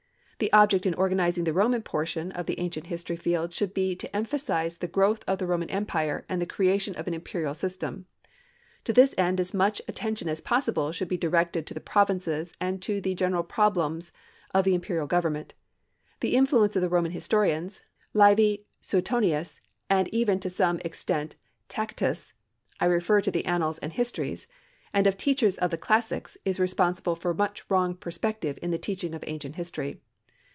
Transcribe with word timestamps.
The 0.43 0.51
object 0.53 0.87
in 0.87 0.95
organizing 0.95 1.43
the 1.43 1.53
Roman 1.53 1.83
portion 1.83 2.31
of 2.31 2.47
the 2.47 2.59
Ancient 2.59 2.87
History 2.87 3.15
field 3.15 3.53
should 3.53 3.75
be 3.75 3.95
to 3.95 4.15
emphasize 4.15 4.79
the 4.79 4.87
growth 4.87 5.23
of 5.27 5.37
the 5.37 5.45
Roman 5.45 5.69
empire 5.69 6.25
and 6.27 6.41
the 6.41 6.47
creation 6.47 6.95
of 6.95 7.05
an 7.07 7.13
imperial 7.13 7.53
system. 7.53 8.07
To 8.85 8.91
this 8.91 9.13
end 9.19 9.39
as 9.39 9.53
much 9.53 9.83
attention 9.87 10.27
as 10.27 10.41
possible 10.41 10.91
should 10.91 11.09
be 11.09 11.15
directed 11.15 11.67
to 11.67 11.75
the 11.75 11.79
provinces 11.79 12.55
and 12.59 12.81
to 12.81 12.99
the 12.99 13.13
general 13.13 13.43
problems 13.43 14.11
of 14.51 14.63
the 14.65 14.73
imperial 14.73 15.05
government. 15.05 15.53
The 16.21 16.33
influence 16.35 16.75
of 16.75 16.81
the 16.81 16.89
Roman 16.89 17.11
historians, 17.11 17.81
Livy, 18.15 18.65
Suetonius, 18.79 19.61
and 19.91 20.07
even 20.07 20.39
to 20.39 20.49
some 20.49 20.79
extent 20.79 21.35
of 21.35 21.67
Tacitus 21.69 22.33
(I 22.79 22.85
refer 22.85 23.21
to 23.21 23.29
the 23.29 23.45
annals 23.45 23.77
and 23.77 23.93
histories), 23.93 24.47
and 24.91 25.05
of 25.05 25.17
teachers 25.17 25.59
of 25.59 25.69
the 25.69 25.77
classics 25.77 26.35
is 26.43 26.59
responsible 26.59 27.15
for 27.15 27.31
much 27.35 27.63
wrong 27.69 27.93
perspective 27.95 28.57
in 28.63 28.71
the 28.71 28.79
teaching 28.79 29.13
of 29.13 29.23
Ancient 29.27 29.53
History. 29.55 30.01